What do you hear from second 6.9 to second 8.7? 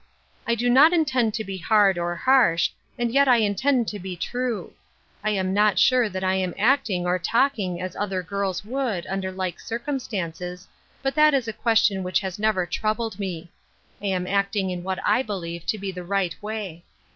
or talking as other girls